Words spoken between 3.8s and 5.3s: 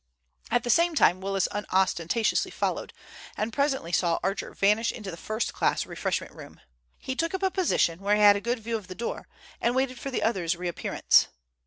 saw Archer vanish into the